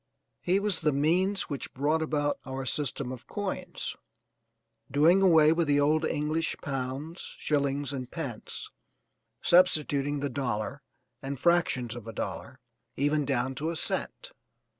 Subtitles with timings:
[0.41, 3.95] He was the means which brought about our system of coins,
[4.89, 8.71] doing away with the old English pounds, shillings and pence,
[9.43, 10.81] substituting the dollar
[11.21, 12.59] and fractions of a dollar,
[12.95, 14.31] even down to a cent.